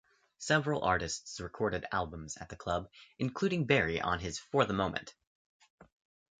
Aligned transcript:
Several 0.39 0.81
artists 0.81 1.39
recorded 1.39 1.85
albums 1.91 2.35
at 2.37 2.49
the 2.49 2.55
club, 2.55 2.89
including 3.19 3.67
Barry 3.67 4.01
on 4.01 4.17
his 4.17 4.39
For 4.39 4.65
the 4.65 4.73
Moment. 4.73 5.13